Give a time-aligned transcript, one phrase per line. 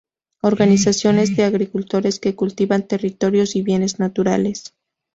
[0.41, 4.73] organizaciones de agricultores que cultivan territorios y bienes naturales